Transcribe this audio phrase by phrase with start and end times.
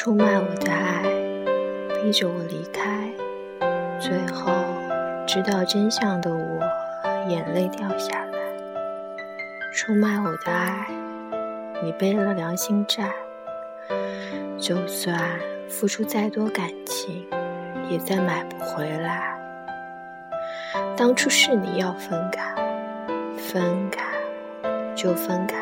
[0.00, 1.02] 出卖我的爱，
[2.00, 3.10] 逼着我离开，
[3.98, 4.52] 最后
[5.26, 6.60] 知道真相的我，
[7.28, 8.38] 眼泪掉下来。
[9.74, 10.86] 出卖我的爱，
[11.82, 13.10] 你背了良心债，
[14.56, 15.18] 就算
[15.68, 17.26] 付出再多感情，
[17.90, 19.36] 也再买不回来。
[20.96, 22.54] 当初是你要分开，
[23.36, 24.04] 分开
[24.94, 25.56] 就分开，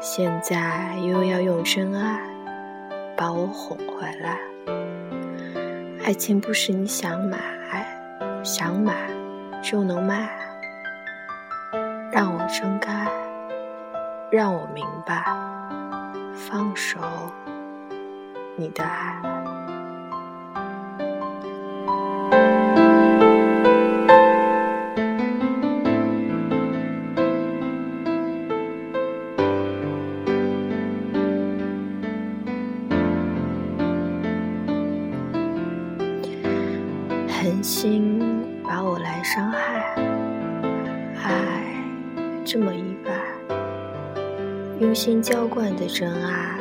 [0.00, 2.18] 现在又要用真爱。
[3.16, 4.38] 把我哄回来，
[6.04, 7.38] 爱情不是你想买
[8.44, 9.08] 想买
[9.62, 10.28] 就能卖，
[12.12, 13.10] 让我睁开，
[14.30, 15.24] 让我明白，
[16.34, 17.00] 放手
[18.54, 19.22] 你的爱。
[37.46, 39.94] 狠心把我来伤害，
[41.22, 41.62] 爱
[42.44, 43.12] 这么一把，
[44.80, 46.58] 用心浇灌的真爱，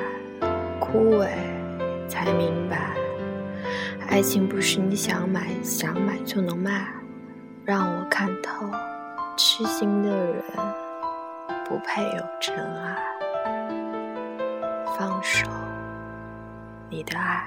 [0.79, 1.27] 枯萎
[2.07, 2.91] 才明白，
[4.09, 6.85] 爱情不是你想买想买就能卖，
[7.65, 8.69] 让我看透，
[9.35, 10.43] 痴心的人
[11.67, 12.95] 不配有真爱，
[14.95, 15.49] 放手
[16.91, 17.43] 你的爱。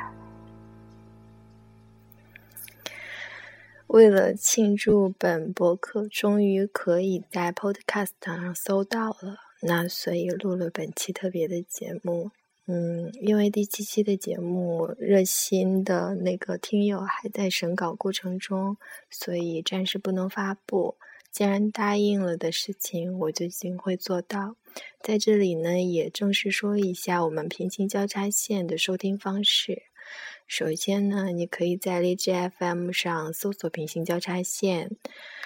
[3.89, 12.31] 为了庆祝本博客终于可以在 Podcast 上搜到了，那所以录了本期特别的节目。
[12.67, 18.77] 嗯，因为第七期的节目热心的那个听友还在审稿过程中，
[19.09, 20.97] 所以暂时不能发布。
[21.33, 24.57] 既然答应了的事情，我就一定会做到。
[25.01, 29.85] 在这里呢，也正式说一下我们平行交叉线的收听方式。
[30.48, 34.92] 首先呢，你可以在荔枝 FM 上搜索“平行交叉线”，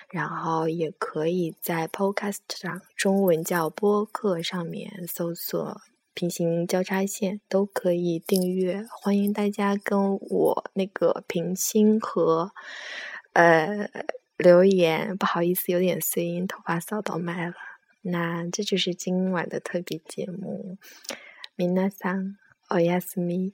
[0.10, 5.78] 然后也可以在 Podcast 上中文叫播客上面搜索“
[6.14, 8.86] 平行交叉线”，都可以订阅。
[8.90, 12.52] 欢迎大家跟我那个平心和
[13.34, 13.90] 呃
[14.38, 15.16] 留言。
[15.18, 17.54] 不好意思，有点碎音，头发扫到麦了。
[18.02, 20.78] 那这就是今晚的特别节目。
[21.56, 22.38] 米娜桑，
[22.70, 23.54] おやすみ。